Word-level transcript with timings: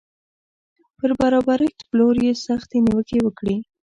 پر 0.97 1.09
برابرښت 1.19 1.79
پلور 1.89 2.15
یې 2.25 2.33
سختې 2.45 2.77
نیوکې 2.85 3.19
وکړې 3.23 3.57